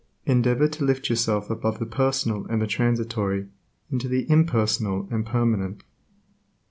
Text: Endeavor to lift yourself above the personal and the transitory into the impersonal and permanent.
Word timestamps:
Endeavor 0.25 0.67
to 0.67 0.83
lift 0.83 1.11
yourself 1.11 1.51
above 1.51 1.77
the 1.77 1.85
personal 1.85 2.47
and 2.47 2.59
the 2.59 2.65
transitory 2.65 3.49
into 3.91 4.07
the 4.07 4.27
impersonal 4.31 5.07
and 5.11 5.27
permanent. 5.27 5.83